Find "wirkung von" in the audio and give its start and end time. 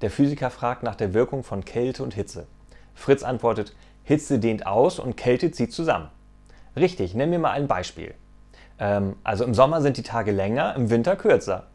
1.14-1.64